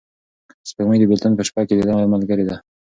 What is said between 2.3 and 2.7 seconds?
ده.